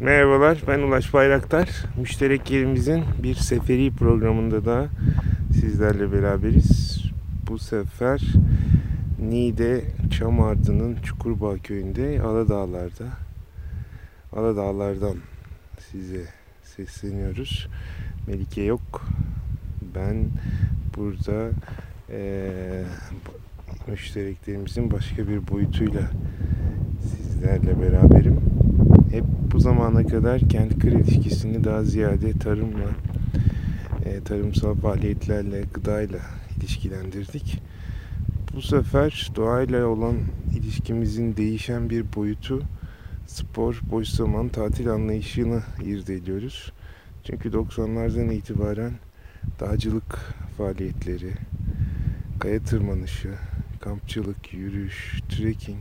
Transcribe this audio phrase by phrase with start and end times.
[0.00, 1.68] Merhabalar, ben Ulaş Bayraktar.
[1.96, 4.88] Müşterek yerimizin bir seferi programında da
[5.60, 7.02] sizlerle beraberiz.
[7.48, 8.22] Bu sefer
[9.18, 9.84] Niğde
[10.18, 13.04] Çamardı'nın Çukurbağ köyünde Aladağlar'da
[14.32, 15.16] Aladağlar'dan
[15.90, 16.24] size
[16.62, 17.68] sesleniyoruz.
[18.26, 19.06] Melike yok.
[19.94, 20.26] Ben
[20.96, 21.50] burada
[22.10, 22.50] e,
[23.88, 26.02] müştereklerimizin başka bir boyutuyla
[27.02, 28.55] sizlerle beraberim.
[29.10, 32.90] Hep bu zamana kadar kent kır ilişkisini daha ziyade tarımla,
[34.04, 36.18] e, tarımsal faaliyetlerle, gıdayla
[36.58, 37.60] ilişkilendirdik.
[38.54, 40.16] Bu sefer doğayla olan
[40.58, 42.62] ilişkimizin değişen bir boyutu
[43.26, 46.72] spor, boş zaman, tatil anlayışını irdeliyoruz.
[47.24, 48.92] Çünkü 90'lardan itibaren
[49.60, 50.18] dağcılık
[50.58, 51.30] faaliyetleri,
[52.40, 53.30] kaya tırmanışı,
[53.80, 55.78] kampçılık, yürüyüş, trekking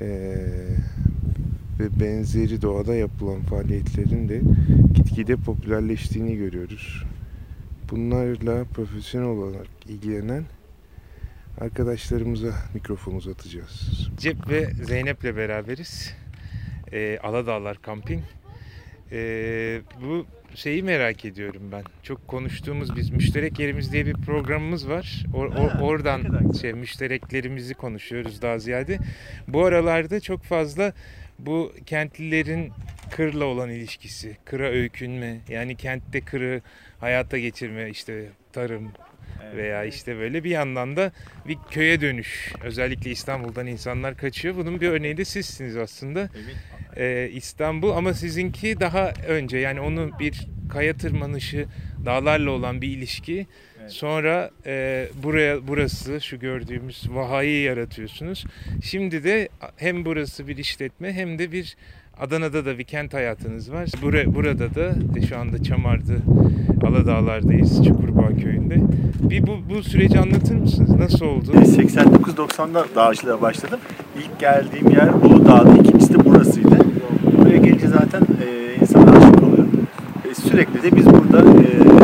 [0.00, 0.36] ee,
[1.80, 4.40] ve benzeri doğada yapılan faaliyetlerin de
[4.94, 7.04] gitgide popülerleştiğini görüyoruz.
[7.90, 10.44] Bunlarla profesyonel olarak ilgilenen
[11.60, 14.08] arkadaşlarımıza mikrofon uzatacağız.
[14.18, 16.14] Cep ve Zeynep'le beraberiz.
[16.92, 18.22] Ee, Aladağlar Camping.
[19.12, 21.82] Ee, bu şeyi merak ediyorum ben.
[22.02, 25.26] Çok konuştuğumuz biz müşterek yerimiz diye bir programımız var.
[25.34, 28.98] Or, or, oradan şey müştereklerimizi konuşuyoruz daha ziyade.
[29.48, 30.92] Bu aralarda çok fazla
[31.38, 32.72] bu kentlilerin
[33.10, 36.62] kırla olan ilişkisi, kıra öykünme, yani kentte kırı
[37.00, 38.92] hayata geçirme, işte tarım
[39.56, 41.12] veya işte böyle bir yandan da
[41.48, 42.52] bir köye dönüş.
[42.62, 44.56] Özellikle İstanbul'dan insanlar kaçıyor.
[44.56, 46.20] Bunun bir örneği de sizsiniz aslında.
[46.20, 46.56] Evet.
[46.96, 51.66] Ee, İstanbul ama sizinki daha önce yani onu bir kaya tırmanışı,
[52.04, 53.46] dağlarla olan bir ilişki.
[53.82, 53.92] Evet.
[53.92, 58.44] Sonra e, buraya burası şu gördüğümüz vahayı yaratıyorsunuz.
[58.82, 61.76] Şimdi de hem burası bir işletme hem de bir
[62.20, 63.88] Adana'da da bir kent hayatınız var.
[64.02, 66.16] Bura, burada da de şu anda Çamardı,
[66.86, 68.76] Aladağlar'dayız, Çukurbağ köyünde.
[69.30, 70.90] Bir bu, bu süreci anlatır mısınız?
[70.90, 71.52] Nasıl oldu?
[71.52, 73.80] 89-90'da dağcılığa başladım.
[74.18, 76.78] İlk geldiğim yer Uludağ'dı, ikincisi de burasıydı.
[77.38, 79.66] Buraya gelince zaten e, insan aşık oluyor.
[80.30, 82.01] E, sürekli de biz burada e.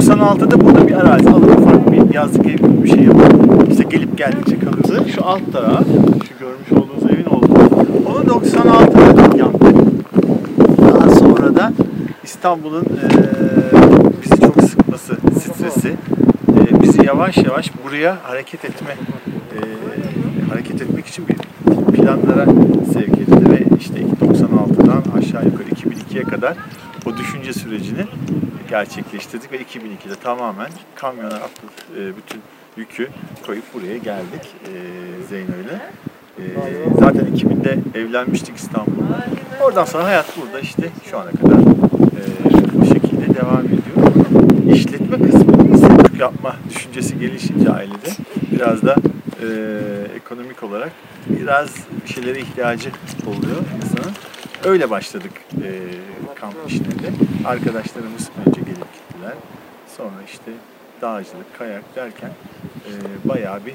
[0.00, 3.70] 96'da burada bir arazi alıp ufak bir yazlık ev bir şey yapalım.
[3.70, 5.10] İşte gelip geldikçe kalırdı.
[5.14, 5.84] Şu alt taraf,
[6.28, 7.54] şu görmüş olduğunuz evin olduğu.
[8.06, 9.76] Onu 96'da yaptık.
[10.78, 11.72] Daha sonra da
[12.24, 13.08] İstanbul'un e,
[14.22, 15.96] bizi çok sıkması, stresi
[16.48, 18.96] e, bizi yavaş yavaş buraya hareket etme
[19.54, 19.58] e,
[20.50, 21.36] hareket etmek için bir
[21.96, 22.46] planlara
[22.92, 26.56] sevk etti ve işte 96'dan aşağı yukarı 2002'ye kadar
[27.06, 28.06] o düşünce sürecini
[28.70, 32.40] gerçekleştirdik ve 2002'de tamamen kamyona atıp e, bütün
[32.76, 33.08] yükü
[33.46, 34.72] koyup buraya geldik e,
[35.28, 35.80] Zeyno ile.
[36.38, 36.44] E,
[37.00, 39.26] zaten 2000'de evlenmiştik İstanbul'da.
[39.62, 42.22] Oradan sonra hayat burada işte şu ana kadar e,
[42.80, 44.74] bu şekilde devam ediyor.
[44.74, 45.88] İşletme kısmını ise
[46.18, 48.10] yapma düşüncesi gelişince ailede
[48.52, 48.96] biraz da
[49.42, 49.46] e,
[50.16, 50.92] ekonomik olarak
[51.28, 51.70] biraz
[52.04, 52.90] bir şeylere ihtiyacı
[53.26, 54.12] oluyor insanın.
[54.64, 55.32] Öyle başladık
[55.62, 55.68] e,
[56.34, 57.10] kamp işlerinde.
[57.44, 58.59] Arkadaşlarımız önce.
[60.00, 60.50] Sonra işte
[61.02, 62.30] dağcılık, kayak derken
[62.86, 63.74] e, bayağı bir e,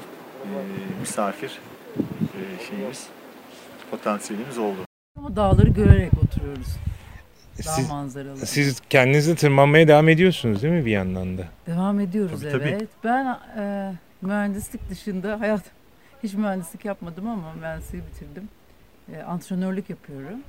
[1.00, 1.58] misafir
[1.98, 3.06] e, şeyimiz,
[3.90, 4.76] potansiyelimiz oldu.
[5.18, 6.66] Ama dağları görerek oturuyoruz.
[7.58, 8.36] Dağ Siz, manzaralı.
[8.46, 11.44] siz kendinizi tırmanmaya devam ediyorsunuz değil mi bir yandan da?
[11.66, 12.68] Devam ediyoruz Tabii, tabii.
[12.68, 12.88] evet.
[13.04, 13.92] Ben e,
[14.22, 15.62] mühendislik dışında hayat
[16.22, 18.48] hiç mühendislik yapmadım ama mühendisliği bitirdim.
[19.14, 20.40] E, antrenörlük yapıyorum.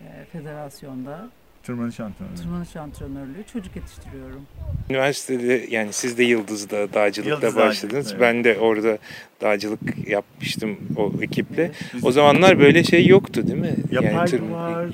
[0.00, 1.28] E, federasyonda.
[1.68, 2.34] Tırmanış antrenörü.
[2.36, 3.44] Tırmanış antrenörlüğü.
[3.52, 4.42] Çocuk yetiştiriyorum.
[4.90, 8.10] Üniversitede yani siz de Yıldız'da dağcılıkta Yıldız başladınız.
[8.12, 8.20] evet.
[8.20, 8.98] Ben de orada
[9.40, 11.70] dağcılık yapmıştım o ekiple.
[11.94, 13.74] Biz- O zamanlar böyle şey yoktu değil mi?
[13.90, 14.92] Yapay tırm- vardı,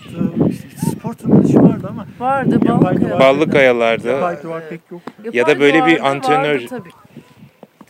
[0.90, 2.96] spor tırmanışı vardı ama Vardı duvar.
[3.00, 3.20] ayağı.
[3.20, 5.00] Ballı kayalarda yapay duvar pek yok.
[5.24, 6.90] Yapay Ya da böyle bir antrenör- vardı tabii.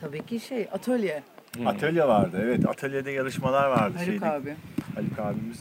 [0.01, 1.23] Tabii ki şey atölye.
[1.57, 1.67] Hmm.
[1.67, 2.69] Atölye vardı evet.
[2.69, 3.95] Atölyede yarışmalar vardı.
[3.97, 4.27] Haluk şeyde.
[4.27, 4.55] abi.
[4.95, 5.59] Haluk abimiz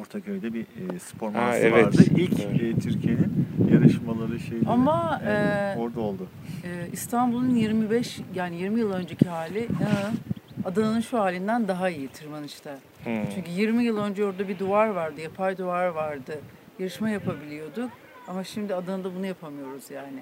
[0.00, 1.86] Ortaköy'de bir e, spor Ha, mağazası evet.
[1.86, 2.02] vardı.
[2.16, 2.62] İlk Evet.
[2.62, 6.26] e, Türkiye'nin yarışmaları şeyleri Ama, e, e, orada oldu.
[6.64, 10.16] Ee, İstanbul'un 25 yani 20 yıl önceki hali inanın
[10.64, 12.78] Adana'nın şu halinden daha iyi tırmanışta.
[13.04, 13.30] Hmm.
[13.34, 16.38] Çünkü 20 yıl önce orada bir duvar vardı, yapay duvar vardı.
[16.78, 17.90] Yarışma yapabiliyorduk.
[18.28, 20.20] Ama şimdi Adana'da bunu yapamıyoruz yani.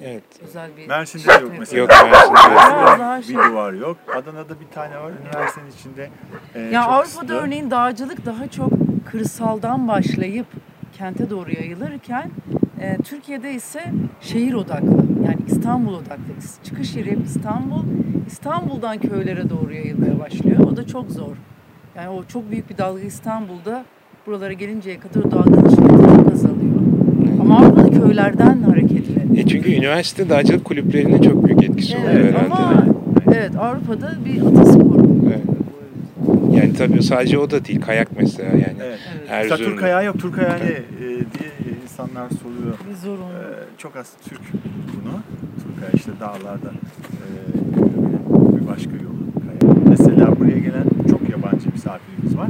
[0.00, 0.22] Evet.
[0.48, 1.80] Özel bir Mersin'de işletme yok mesela.
[1.80, 1.90] Yok.
[2.98, 3.34] Mersin'de.
[3.36, 3.50] Bir şey.
[3.52, 3.96] duvar yok.
[4.16, 5.12] Adana'da bir tane var.
[5.22, 6.10] Üniversitenin içinde
[6.54, 7.34] e, Ya Avrupa'da kısıtlı.
[7.34, 8.70] örneğin dağcılık daha çok
[9.10, 10.46] kırsaldan başlayıp
[10.98, 12.30] kente doğru yayılırken
[12.80, 15.04] e, Türkiye'de ise şehir odaklı.
[15.26, 16.22] Yani İstanbul odaklı.
[16.64, 17.82] Çıkış yeri hep İstanbul.
[18.26, 20.58] İstanbul'dan köylere doğru yayılmaya başlıyor.
[20.72, 21.36] O da çok zor.
[21.94, 23.84] Yani o çok büyük bir dalga İstanbul'da
[24.26, 26.72] buralara gelinceye kadar o dalganın şiddeti çok azalıyor.
[27.40, 29.11] Ama Avrupa'da köylerden hareketle.
[29.36, 32.54] E çünkü üniversite dağcılık kulüplerine çok büyük etkisi oluyor Evet, herhalde.
[32.54, 32.86] ama
[33.34, 35.22] evet Avrupa'da bir atasporu.
[35.26, 35.42] Evet.
[36.52, 37.80] Yani tabii sadece o da değil.
[37.80, 38.76] Kayak mesela yani.
[38.82, 38.98] Evet.
[39.10, 39.20] Evet.
[39.30, 39.70] Mesela Erzurum.
[39.72, 40.18] Türk ayağı yok.
[40.18, 41.50] Türk ayağı ne e, diye
[41.84, 42.74] insanlar soruyor.
[42.90, 43.24] Bir zorunlu.
[43.24, 44.40] Ee, çok az Türk
[44.94, 45.12] bunu.
[45.62, 46.70] Türk ayağı işte dağlarda
[47.12, 47.28] e,
[48.60, 49.74] bir başka yolu kaya.
[49.88, 52.48] Mesela buraya gelen çok yabancı misafirimiz var.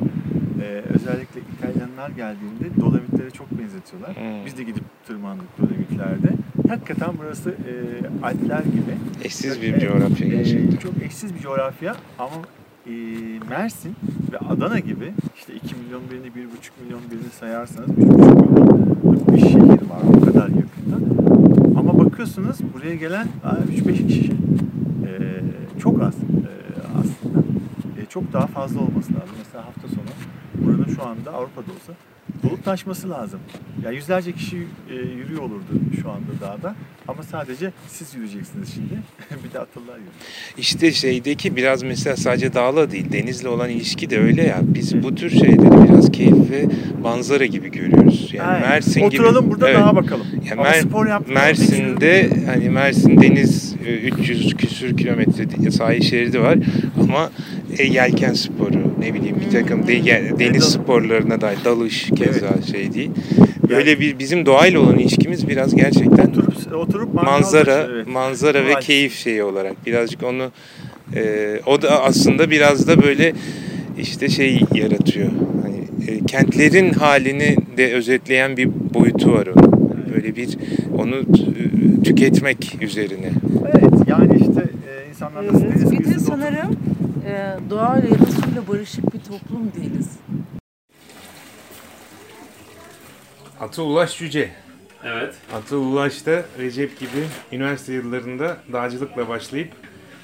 [0.62, 4.16] Ee, özellikle İtalyanlar geldiğinde Dolomitlere çok benzetiyorlar.
[4.16, 4.46] Hmm.
[4.46, 6.28] Biz de gidip tırmandık Dolomitlerde.
[6.72, 7.72] Hakikaten burası e,
[8.26, 8.94] Alpler gibi.
[9.24, 10.76] Eşsiz bir Evet, coğrafya e, gerçekten.
[10.76, 12.34] çok eşsiz bir coğrafya ama
[12.86, 12.90] e,
[13.50, 13.96] Mersin
[14.32, 16.30] ve Adana gibi işte 2 milyon birini, 1,5
[16.84, 20.96] milyon birini sayarsanız 3,5 milyonluk bir şehir var o kadar yakında.
[21.80, 24.32] Ama bakıyorsunuz buraya gelen aa, 3-5 kişi.
[25.06, 25.40] E,
[25.80, 26.52] çok az e,
[27.00, 27.38] aslında.
[28.02, 29.34] E, çok daha fazla olması lazım.
[29.38, 30.10] Mesela hafta sonu
[30.66, 31.92] buranın şu anda Avrupa'da olsa
[32.42, 33.40] dolup taşması lazım.
[33.84, 34.56] Yani yüzlerce kişi
[34.90, 35.64] e, yürüyor olurdu
[36.02, 36.74] şu anda dağda.
[37.08, 38.94] Ama sadece siz yürüyeceksiniz şimdi.
[39.48, 40.22] bir de atlılar yürüyecek.
[40.58, 44.58] İşte şeydeki biraz mesela sadece dağla değil denizle olan ilişki de öyle ya.
[44.62, 46.66] Biz bu tür şeyleri biraz keyif ve
[47.02, 48.30] manzara gibi görüyoruz.
[48.32, 48.68] Yani Aynen.
[48.68, 49.54] Mersin Oturalım gibi.
[49.54, 49.80] burada Evet.
[49.80, 50.26] dağa bakalım.
[50.48, 51.06] Ya Ama Mer- spor.
[51.34, 56.58] Mersin'de hani Mersin deniz e, 300 küsür kilometre sahil şeridi var
[57.00, 57.30] ama
[57.78, 60.04] e, yelken sporu ne bileyim bir takım de,
[60.38, 63.10] deniz sporlarına dair dalış keza şey değil.
[63.68, 66.32] Böyle bir bizim doğayla olan ilişkimiz biraz gerçekten
[66.72, 68.06] Oturup, oturup manzara evet.
[68.06, 68.80] manzara ve Vay.
[68.80, 70.50] keyif şeyi olarak birazcık onu
[71.16, 73.32] e, o da aslında biraz da böyle
[73.98, 75.28] işte şey yaratıyor.
[75.62, 79.72] Hani e, kentlerin halini de özetleyen bir boyutu var onun.
[79.72, 80.58] Hani Böyle bir
[80.98, 81.14] onu
[82.04, 83.30] tüketmek üzerine.
[83.64, 86.76] Evet yani işte e, insanlar nasıl deniz Evet, sanırım
[87.26, 90.18] e, doğayla ya da barışık bir toplum değiliz.
[93.60, 94.52] Atı Ulaş Cüce.
[95.04, 95.34] Evet.
[95.54, 99.72] Atı Ulaş da Recep gibi üniversite yıllarında dağcılıkla başlayıp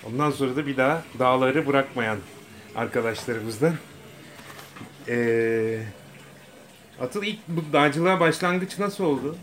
[0.06, 2.18] ondan sonra da bir daha dağları bırakmayan
[2.76, 3.74] arkadaşlarımızdan.
[5.08, 5.78] Ee,
[7.00, 9.36] Atıl ilk bu dağcılığa başlangıç nasıl oldu?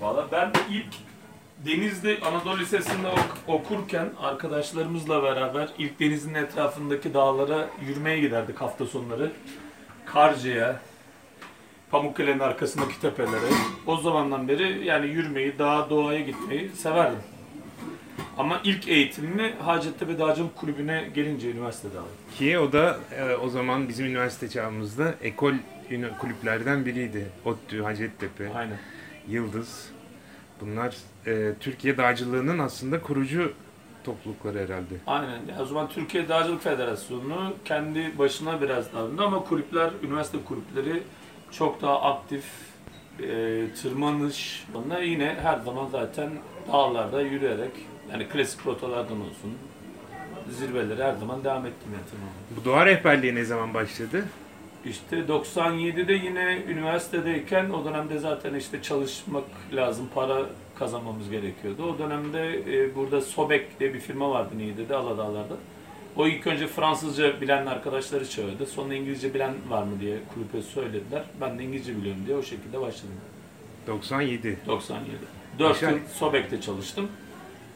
[0.00, 0.94] Valla ben de ilk
[1.66, 9.32] Denizli Anadolu Lisesi'nde ok- okurken arkadaşlarımızla beraber ilk denizin etrafındaki dağlara yürümeye giderdik hafta sonları.
[10.06, 10.80] Karcı'ya,
[11.90, 13.46] Pamukkale'nin arkasındaki tepelere.
[13.86, 17.18] O zamandan beri yani yürümeyi, dağa, doğaya gitmeyi severdim.
[18.38, 22.10] Ama ilk eğitimimi Hacettepe Dağcılık Kulübü'ne gelince üniversitede aldım.
[22.38, 25.52] Ki o da e, o zaman bizim üniversite çağımızda ekol
[25.90, 27.26] ünü- kulüplerden biriydi.
[27.44, 28.78] ODTÜ, Hacettepe, Aynen.
[29.28, 29.88] Yıldız.
[30.60, 30.96] Bunlar
[31.26, 33.52] e, Türkiye dağcılığının aslında kurucu
[34.04, 34.94] toplulukları herhalde.
[35.06, 35.28] Aynen.
[35.48, 41.02] Ya O zaman Türkiye Dağcılık Federasyonu kendi başına biraz davrandı ama kulüpler, üniversite kulüpleri
[41.50, 42.44] çok daha aktif.
[43.22, 44.66] E, tırmanış.
[44.74, 46.30] Onlar yine her zaman zaten
[46.72, 47.70] dağlarda yürüyerek
[48.12, 49.52] yani klasik rotalardan olsun
[50.50, 52.56] zirveleri her zaman devam ettim yani tırmanmaya.
[52.60, 54.24] Bu doğa rehberliği ne zaman başladı?
[54.84, 60.42] İşte 97'de yine üniversitedeyken o dönemde zaten işte çalışmak lazım, para
[60.84, 61.82] kazanmamız gerekiyordu.
[61.84, 65.56] O dönemde e, burada Sobek diye bir firma vardı Niğde'de, Aladağlar'da.
[66.16, 68.66] O ilk önce Fransızca bilen arkadaşları çağırdı.
[68.66, 71.22] Sonra İngilizce bilen var mı diye kulüpe söylediler.
[71.40, 73.14] Ben de İngilizce biliyorum diye o şekilde başladım.
[73.86, 74.58] 97.
[74.66, 75.10] 97.
[75.58, 75.92] 4 Güzel.
[75.92, 77.08] yıl Sobek'te çalıştım.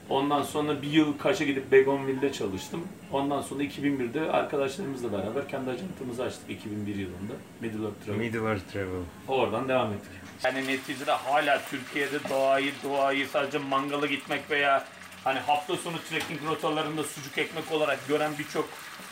[0.09, 2.89] Ondan sonra bir yıl Kaş'a gidip Begonville'de çalıştım.
[3.13, 7.33] Ondan sonra 2001'de arkadaşlarımızla beraber kendi acentımızı açtık 2001 yılında.
[7.61, 8.19] Middle Earth Travel.
[8.19, 9.03] Middle Earth Travel.
[9.29, 10.11] Oradan devam ettik.
[10.45, 14.85] Yani neticede hala Türkiye'de doğayı, doğayı sadece mangala gitmek veya
[15.25, 18.69] hani hafta sonu trekking rotalarında sucuk ekmek olarak gören birçok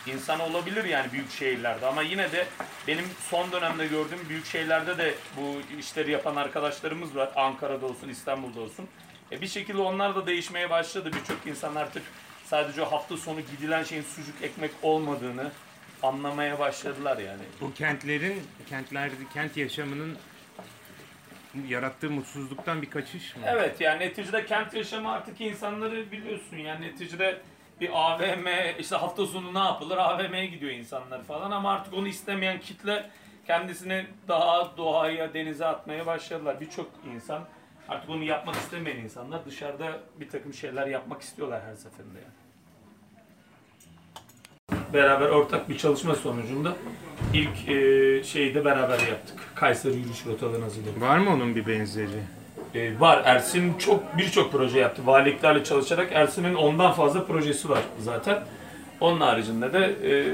[0.07, 1.85] insan olabilir yani büyük şehirlerde.
[1.85, 2.47] Ama yine de
[2.87, 7.31] benim son dönemde gördüğüm büyük şehirlerde de bu işleri yapan arkadaşlarımız var.
[7.35, 8.85] Ankara'da olsun, İstanbul'da olsun.
[9.33, 11.11] E bir şekilde onlar da değişmeye başladı.
[11.13, 12.03] Birçok insan artık
[12.45, 15.51] sadece o hafta sonu gidilen şeyin sucuk ekmek olmadığını
[16.03, 17.41] anlamaya başladılar yani.
[17.61, 20.17] Bu kentlerin, kentlerde, kent yaşamının
[21.67, 23.43] yarattığı mutsuzluktan bir kaçış mı?
[23.47, 27.41] Evet yani neticede kent yaşamı artık insanları biliyorsun yani neticede
[27.81, 28.47] bir AVM
[28.79, 33.09] işte hafta sonu ne yapılır AVM'ye gidiyor insanlar falan ama artık onu istemeyen kitle
[33.47, 36.61] kendisini daha doğaya denize atmaya başladılar.
[36.61, 37.47] Birçok insan
[37.89, 42.33] artık onu yapmak istemeyen insanlar dışarıda bir takım şeyler yapmak istiyorlar her seferinde yani.
[44.93, 46.75] Beraber ortak bir çalışma sonucunda
[47.33, 49.39] ilk e, şeyi de beraber yaptık.
[49.55, 51.01] Kayseri yürüyüş rotalarını hazırladık.
[51.01, 52.23] Var mı onun bir benzeri?
[52.75, 53.21] Ee, var.
[53.25, 55.01] Ersin çok birçok proje yaptı.
[55.05, 58.43] Valiliklerle çalışarak Ersin'in ondan fazla projesi var zaten.
[58.99, 60.25] Onun haricinde de e,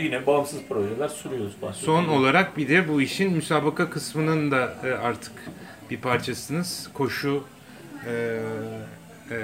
[0.00, 1.52] yine bağımsız projeler sürüyoruz.
[1.74, 5.32] Son olarak bir de bu işin müsabaka kısmının da e, artık
[5.90, 6.90] bir parçasınız.
[6.94, 7.44] Koşu,
[8.06, 8.10] e,
[9.30, 9.36] e,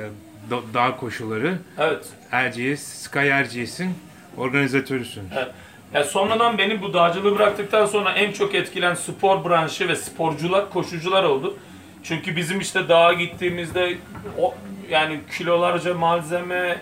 [0.51, 1.59] da- dağ koşuları.
[1.79, 2.05] Evet.
[2.33, 3.95] Erciyes, Sky Erciyes'in
[4.37, 5.23] organizatörüsün.
[5.37, 5.49] Evet.
[5.95, 11.25] Ya sonradan beni bu dağcılığı bıraktıktan sonra en çok etkilen spor branşı ve sporcular, koşucular
[11.25, 11.57] oldu.
[12.03, 13.97] Çünkü bizim işte dağa gittiğimizde
[14.39, 14.55] o
[14.91, 16.79] yani kilolarca malzeme,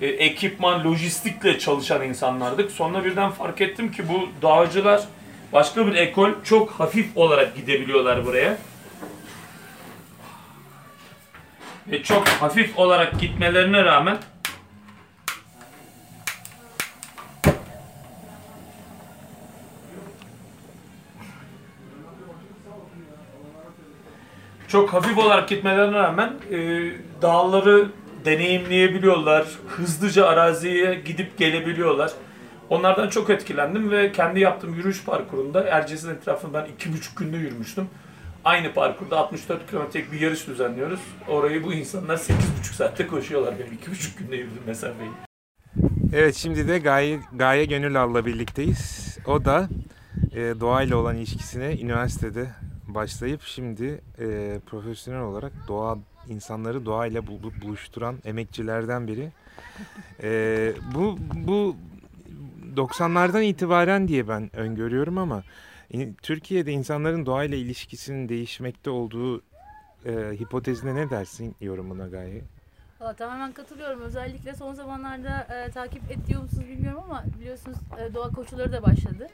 [0.00, 2.70] e, ekipman, lojistikle çalışan insanlardık.
[2.70, 5.02] Sonra birden fark ettim ki bu dağcılar
[5.52, 8.56] başka bir ekol çok hafif olarak gidebiliyorlar buraya.
[11.86, 14.18] Ve çok hafif olarak gitmelerine rağmen
[24.68, 26.90] çok hafif olarak gitmelerine rağmen e,
[27.22, 27.88] dağları
[28.24, 29.46] deneyimleyebiliyorlar.
[29.68, 32.12] Hızlıca araziye gidip gelebiliyorlar.
[32.70, 37.88] Onlardan çok etkilendim ve kendi yaptığım yürüyüş parkurunda Erciyes'in etrafını ben iki buçuk günde yürümüştüm.
[38.44, 41.00] Aynı parkurda 64 kilometrelik bir yarış düzenliyoruz.
[41.28, 42.34] Orayı bu insanlar 8,5
[42.74, 43.54] saatte koşuyorlar.
[43.58, 45.10] Benim iki buçuk günde yürüdüm mesafeyi.
[46.12, 49.18] Evet şimdi de Gaye, Gaye Gönülal'la birlikteyiz.
[49.26, 49.68] O da
[50.32, 52.46] e, doğayla olan ilişkisine üniversitede
[52.88, 59.28] başlayıp şimdi e, profesyonel olarak doğa insanları doğayla bul- buluşturan emekçilerden biri.
[60.22, 61.76] E, bu bu
[62.76, 65.42] 90'lardan itibaren diye ben öngörüyorum ama
[66.22, 69.42] Türkiye'de insanların doğayla ilişkisinin değişmekte olduğu
[70.06, 72.42] e, hipotezine ne dersin yorumuna Gaye?
[73.00, 74.00] Valla tamamen katılıyorum.
[74.00, 79.26] Özellikle son zamanlarda e, takip ediyor musunuz bilmiyorum ama biliyorsunuz e, doğa koşuları da başladı.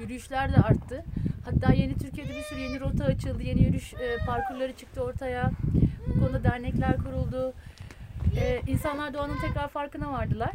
[0.00, 1.04] Yürüyüşler de arttı.
[1.44, 3.42] Hatta yeni Türkiye'de bir sürü yeni rota açıldı.
[3.42, 5.50] Yeni yürüyüş e, parkurları çıktı ortaya.
[6.06, 7.52] Bu konuda dernekler kuruldu.
[8.40, 10.52] E, insanlar doğanın tekrar farkına vardılar.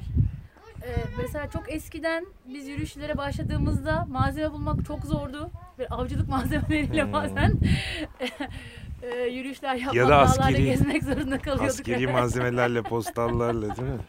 [0.84, 5.50] E, mesela çok eskiden biz yürüyüşlere başladığımızda malzeme bulmak çok zordu.
[5.80, 7.14] Ve avcılık malzemeleriyle Hmm.
[7.14, 7.52] bazen
[9.04, 11.70] e, yürüyüşler yapmak, Ya da askeri- gezmek zorunda kalıyorduk.
[11.70, 14.00] Askeri malzemelerle, postallarla değil mi?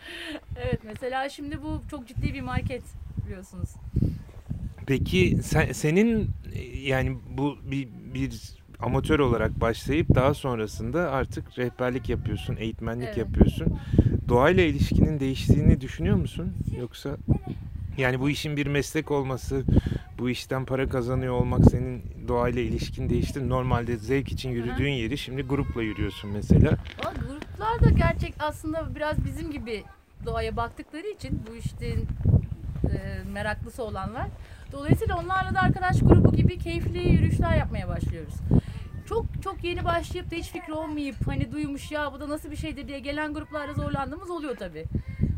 [0.66, 2.82] Evet mesela şimdi bu çok ciddi bir market
[3.26, 3.68] biliyorsunuz.
[4.86, 12.08] Peki sen, senin e, yani bu bir, bir amatör olarak başlayıp daha sonrasında artık rehberlik
[12.08, 13.16] yapıyorsun, eğitmenlik Evet.
[13.16, 13.78] yapıyorsun.
[14.28, 16.52] Doğayla ilişkinin değiştiğini düşünüyor musun?
[16.80, 17.16] Yoksa
[17.96, 19.62] yani bu işin bir meslek olması,
[20.18, 23.48] bu işten para kazanıyor olmak senin doğayla ilişkin değişti.
[23.48, 26.76] Normalde zevk için yürüdüğün yeri şimdi grupla yürüyorsun mesela.
[27.00, 29.84] Ama gruplar da gerçek aslında biraz bizim gibi
[30.26, 32.06] doğaya baktıkları için bu işin
[32.92, 34.26] e, meraklısı olanlar.
[34.72, 38.34] Dolayısıyla onlarla da arkadaş grubu gibi keyifli yürüyüşler yapmaya başlıyoruz.
[39.08, 42.56] Çok çok yeni başlayıp da hiç fikri olmayıp hani duymuş ya bu da nasıl bir
[42.56, 44.84] şeydir diye gelen gruplarda zorlandığımız oluyor tabii.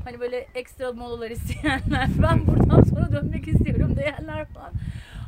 [0.05, 4.73] Hani böyle ekstra molalar isteyenler, ben buradan sonra dönmek istiyorum diyenler falan.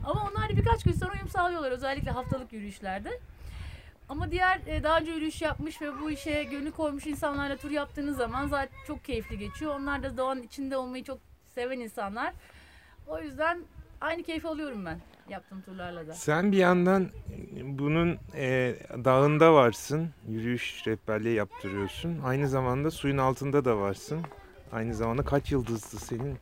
[0.06, 3.20] Ama onlar da birkaç gün sonra uyum sağlıyorlar özellikle haftalık yürüyüşlerde.
[4.08, 8.16] Ama diğer e, daha önce yürüyüş yapmış ve bu işe gönül koymuş insanlarla tur yaptığınız
[8.16, 9.74] zaman zaten çok keyifli geçiyor.
[9.74, 11.18] Onlar da doğanın içinde olmayı çok
[11.54, 12.32] seven insanlar.
[13.06, 13.58] O yüzden
[14.00, 14.98] aynı keyif alıyorum ben
[15.30, 16.12] yaptığım turlarla da.
[16.14, 17.08] Sen bir yandan
[17.62, 18.74] bunun e,
[19.04, 22.20] dağında varsın, yürüyüş rehberliği yaptırıyorsun.
[22.24, 24.20] Aynı zamanda suyun altında da varsın.
[24.72, 26.38] Aynı zamanda kaç yıldızlı senin?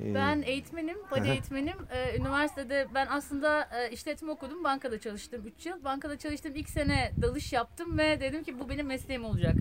[0.00, 1.76] e, Ben eğitmenim, body eğitmenim.
[1.92, 5.84] Ee, üniversitede ben aslında e, işletme okudum, bankada çalıştım 3 yıl.
[5.84, 9.54] Bankada çalıştım ilk sene dalış yaptım ve dedim ki bu benim mesleğim olacak.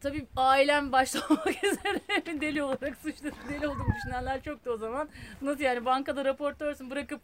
[0.00, 3.34] Tabii ailem başta olmak üzere deli olarak suçladı.
[3.48, 5.08] Deli olduğumu düşünenler çoktu o zaman.
[5.42, 7.20] Nasıl yani bankada raportörsün bırakıp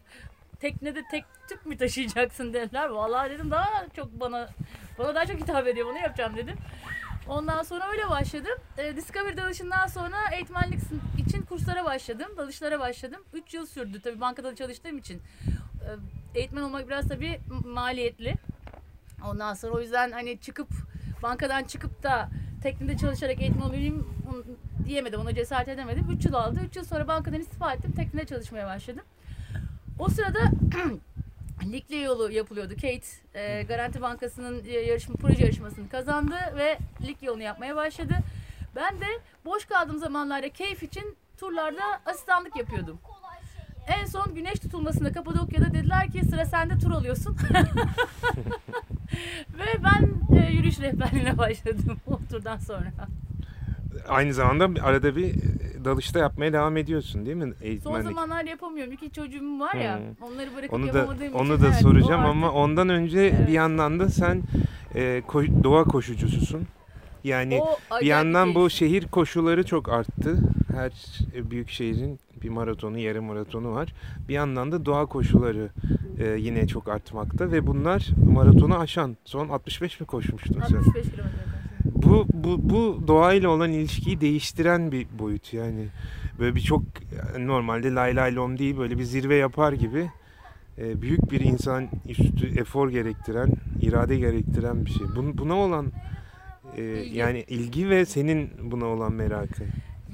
[0.61, 2.89] teknede tek tüp mü taşıyacaksın dediler.
[2.89, 4.49] Vallahi dedim daha çok bana
[4.99, 6.57] bana daha çok hitap ediyor bunu yapacağım dedim.
[7.29, 8.59] Ondan sonra öyle başladım.
[8.79, 10.81] E, Discovery dalışından sonra eğitmenlik
[11.19, 12.29] için kurslara başladım.
[12.37, 13.25] Dalışlara başladım.
[13.33, 15.23] 3 yıl sürdü tabii bankada çalıştığım için.
[15.85, 15.89] E,
[16.39, 18.35] eğitmen olmak biraz tabii maliyetli.
[19.27, 20.69] Ondan sonra o yüzden hani çıkıp
[21.23, 22.29] bankadan çıkıp da
[22.67, 24.45] teknede çalışarak olayım onu
[24.85, 25.21] diyemedim.
[25.21, 26.11] Ona cesaret edemedim.
[26.11, 26.61] 3 yıl aldı.
[26.69, 27.93] 3 yıl sonra bankadan istifa ettim.
[27.93, 29.03] Teknede çalışmaya başladım.
[29.99, 30.39] O sırada
[31.73, 32.75] Likle yolu yapılıyordu.
[32.75, 38.15] Kate e, Garanti Bankası'nın yarışma, proje yarışmasını kazandı ve lig yolunu yapmaya başladı.
[38.77, 39.07] Ben de
[39.45, 42.99] boş kaldığım zamanlarda keyif için turlarda asistanlık yapıyordum.
[44.01, 47.37] En son güneş tutulmasında Kapadokya'da dediler ki sıra sende tur alıyorsun.
[49.59, 52.93] ve ben e, yürüyüş rehberliğine başladım o turdan sonra.
[54.09, 55.35] Aynı zamanda arada bir
[55.85, 58.03] dalışta yapmaya devam ediyorsun değil mi Son eğitmenlik?
[58.05, 58.93] zamanlar yapamıyorum.
[58.93, 59.99] İki çocuğum var ya.
[59.99, 60.27] Hmm.
[60.29, 61.39] Onları bırakıp Onu da yapamadığım için.
[61.39, 63.49] onu da evet, soracağım ama ondan önce Evet.
[63.49, 64.43] bir yandan da sen
[64.95, 66.63] e, ko- doğa koşucususun.
[67.25, 70.39] Yani o bir yandan bu şehir koşuları çok arttı.
[70.75, 70.93] Her
[71.37, 73.95] e, büyük şehrin bir maratonu, yarım maratonu var.
[74.29, 75.69] Bir yandan da doğa koşuları
[76.19, 79.17] e, yine çok artmakta ve bunlar maratonu aşan.
[79.25, 80.77] Son 65 mi koşmuştun sen?
[80.77, 81.57] 65 kilometre.
[81.85, 85.87] Bu, bu, bu doğayla olan ilişkiyi değiştiren bir boyut yani.
[86.39, 86.83] Böyle bir çok
[87.39, 90.11] normalde lay lay lom değil böyle bir zirve yapar gibi
[90.79, 95.07] e, büyük bir insan üstü efor gerektiren, irade gerektiren bir şey.
[95.17, 95.93] Bun, buna olan
[96.77, 97.19] e, İlgi.
[97.19, 99.65] yani ilgi ve senin buna olan merakı.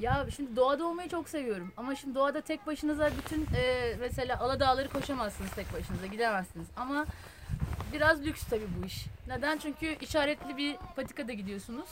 [0.03, 1.73] Ya şimdi doğada olmayı çok seviyorum.
[1.77, 6.67] Ama şimdi doğada tek başınıza bütün e, mesela Aladağları koşamazsınız tek başınıza gidemezsiniz.
[6.77, 7.05] Ama
[7.93, 9.05] biraz lüks tabii bu iş.
[9.27, 9.57] Neden?
[9.57, 11.89] Çünkü işaretli bir patikada gidiyorsunuz.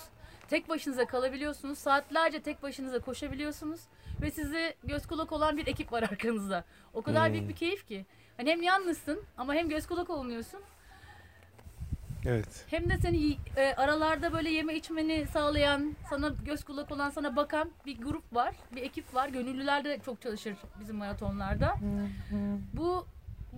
[0.49, 1.77] Tek başınıza kalabiliyorsunuz.
[1.77, 3.79] Saatlerce tek başınıza koşabiliyorsunuz.
[4.21, 6.63] Ve size göz kulak olan bir ekip var arkanızda.
[6.93, 7.33] O kadar Hmm.
[7.33, 8.05] büyük bir keyif ki.
[8.37, 10.59] Hani hem yalnızsın ama hem göz kulak olunuyorsun.
[12.25, 12.65] Evet.
[12.69, 17.69] Hem de seni e, aralarda böyle yeme içmeni sağlayan, sana göz kulak olan, sana bakan
[17.85, 19.29] bir grup var, bir ekip var.
[19.29, 21.75] Gönüllüler de çok çalışır bizim maratonlarda.
[22.73, 23.05] Bu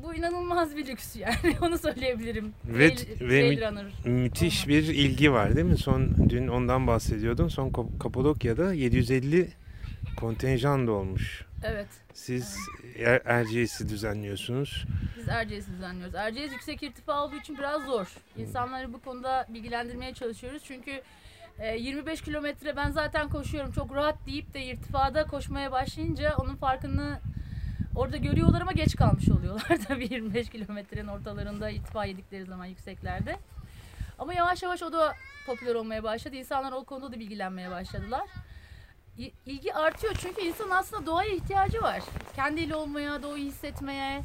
[0.03, 2.53] bu inanılmaz bir lüks yani onu söyleyebilirim.
[2.65, 3.86] Ve- ve runner.
[4.05, 5.77] Müthiş bir ilgi var değil mi?
[5.77, 7.48] Son dün ondan bahsediyordun.
[7.48, 9.50] Son Kap- Kapadokya'da 750
[10.15, 11.46] kontenjan da olmuş.
[11.63, 11.88] Evet.
[12.13, 12.58] Siz
[12.98, 14.86] Er- Erciyes'i düzenliyorsunuz.
[15.17, 16.15] Biz Erciyes'i düzenliyoruz.
[16.15, 18.08] Erciyes yüksek irtifa olduğu için biraz zor.
[18.38, 20.63] İnsanları bu konuda bilgilendirmeye çalışıyoruz.
[20.65, 21.01] Çünkü
[21.60, 27.20] e, 25 kilometre ben zaten koşuyorum çok rahat deyip de irtifada koşmaya başlayınca onun farkını
[27.96, 33.38] orada görüyorlar ama geç kalmış oluyorlar tabii 25 kilometrenin ortalarında irtifa yedikleri zaman yükseklerde.
[34.20, 35.13] Ama yavaş yavaş o da
[35.46, 36.36] popüler olmaya başladı.
[36.36, 38.27] İnsanlar o konuda da bilgilenmeye başladılar.
[39.17, 42.03] İlgi artıyor çünkü insan aslında doğaya ihtiyacı var.
[42.36, 44.22] Kendiyle olmaya, doğayı hissetmeye,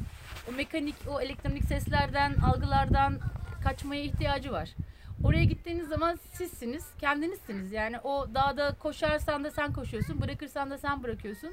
[0.49, 3.19] o mekanik, o elektronik seslerden, algılardan
[3.63, 4.69] kaçmaya ihtiyacı var.
[5.23, 7.71] Oraya gittiğiniz zaman sizsiniz, kendinizsiniz.
[7.71, 11.49] Yani o dağda koşarsan da sen koşuyorsun, bırakırsan da sen bırakıyorsun.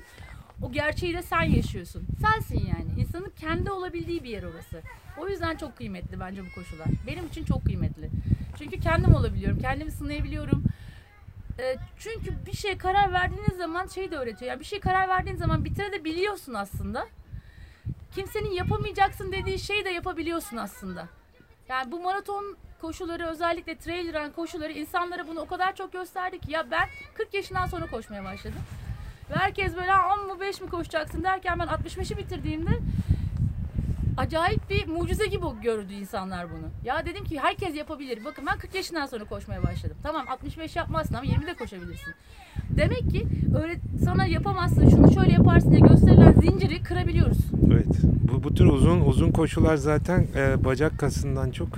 [0.62, 2.06] O gerçeği de sen yaşıyorsun.
[2.20, 3.00] Sensin yani.
[3.00, 4.82] İnsanın kendi olabildiği bir yer orası.
[5.18, 6.86] O yüzden çok kıymetli bence bu koşular.
[7.06, 8.10] Benim için çok kıymetli.
[8.58, 10.64] Çünkü kendim olabiliyorum, kendimi sınayabiliyorum.
[11.58, 14.50] Ee, çünkü bir şeye karar verdiğiniz zaman şey de öğretiyor.
[14.50, 17.06] Yani bir şeye karar verdiğin zaman bitirebiliyorsun aslında
[18.14, 21.08] kimsenin yapamayacaksın dediği şeyi de yapabiliyorsun aslında.
[21.68, 26.52] Yani bu maraton koşuları özellikle trail run koşuları insanlara bunu o kadar çok gösterdi ki
[26.52, 28.60] ya ben 40 yaşından sonra koşmaya başladım.
[29.30, 32.70] Ve herkes böyle 10 mu 5 mi koşacaksın derken ben 65'i bitirdiğimde
[34.16, 36.66] acayip bir mucize gibi gördü insanlar bunu.
[36.84, 38.18] Ya dedim ki herkes yapabilir.
[38.24, 39.96] Bakın ben 40 yaşından sonra koşmaya başladım.
[40.02, 42.14] Tamam 65 yapmazsın ama 20 de koşabilirsin.
[42.70, 43.26] Demek ki
[43.62, 47.38] öyle sana yapamazsın, şunu şöyle yaparsın diye gösterilen zinciri kırabiliyoruz.
[47.72, 47.86] Evet.
[48.32, 51.68] Bu, bu tür uzun uzun koşular zaten e, bacak kasından çok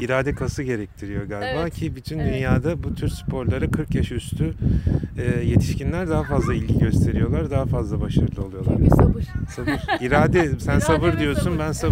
[0.00, 1.74] irade kası gerektiriyor galiba Evet.
[1.74, 2.34] ki bütün Evet.
[2.34, 4.54] dünyada bu tür sporlara 40 yaş üstü
[5.18, 8.74] e, yetişkinler daha fazla ilgi gösteriyorlar, daha fazla başarılı oluyorlar.
[8.78, 9.24] Çünkü sabır.
[9.56, 10.04] Sabır.
[10.04, 10.58] İrade.
[10.58, 11.58] Sen İrade sabır diyorsun, sabır.
[11.58, 11.85] ben sabır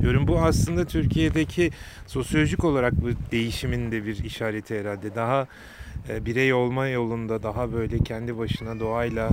[0.00, 0.28] diyorum.
[0.28, 1.70] Bu aslında Türkiye'deki
[2.06, 5.14] sosyolojik olarak bu değişimin de bir işareti herhalde.
[5.14, 5.46] Daha
[6.08, 9.30] e, birey olma yolunda daha böyle kendi başına doğayla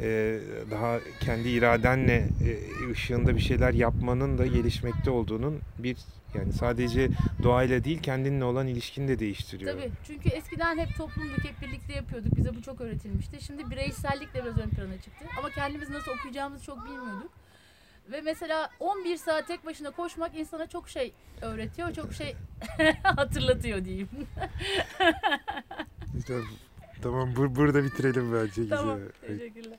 [0.00, 0.38] e,
[0.70, 5.96] daha kendi iradenle e, ışığında bir şeyler yapmanın da gelişmekte olduğunun bir
[6.34, 7.08] yani sadece
[7.42, 9.72] doğayla değil kendinle olan ilişkini de değiştiriyor.
[9.72, 9.90] Tabii.
[10.06, 12.36] Çünkü eskiden hep toplumduk, hep birlikte yapıyorduk.
[12.36, 13.44] Bize bu çok öğretilmişti.
[13.44, 15.24] Şimdi bireysellik de biraz ön plana çıktı.
[15.38, 17.30] Ama kendimiz nasıl okuyacağımızı çok bilmiyorduk.
[18.12, 22.34] Ve mesela 11 saat tek başına koşmak insana çok şey öğretiyor, çok şey
[23.02, 24.08] hatırlatıyor diyeyim.
[26.18, 26.34] İşte,
[27.02, 28.68] tamam bu- burada bitirelim bence.
[28.68, 29.38] tamam, güzel.
[29.38, 29.78] teşekkürler.